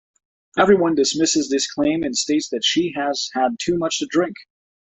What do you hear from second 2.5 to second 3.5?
she has